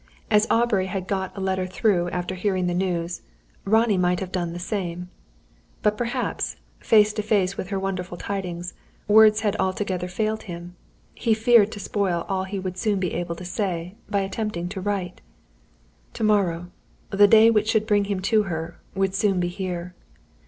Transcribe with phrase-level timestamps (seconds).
[0.31, 3.21] As Aubrey had got a letter through after hearing the news,
[3.65, 5.11] Ronnie might have done the same.
[5.83, 8.73] But perhaps, face to face with her wonderful tidings,
[9.07, 10.75] words had altogether failed him.
[11.13, 14.69] He feared to spoil all he would so soon be able to say, by attempting
[14.69, 15.21] to write.
[16.13, 16.71] To morrow
[17.11, 19.93] the day which should bring him to her would soon be here.